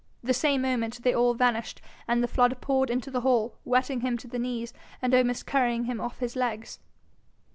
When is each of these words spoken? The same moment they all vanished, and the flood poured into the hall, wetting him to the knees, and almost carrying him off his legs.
The 0.23 0.33
same 0.33 0.63
moment 0.63 1.03
they 1.03 1.13
all 1.13 1.35
vanished, 1.35 1.79
and 2.07 2.23
the 2.23 2.27
flood 2.27 2.59
poured 2.59 2.89
into 2.89 3.11
the 3.11 3.21
hall, 3.21 3.59
wetting 3.63 4.01
him 4.01 4.17
to 4.17 4.27
the 4.27 4.39
knees, 4.39 4.73
and 4.99 5.13
almost 5.13 5.45
carrying 5.45 5.83
him 5.83 6.01
off 6.01 6.17
his 6.17 6.35
legs. 6.35 6.79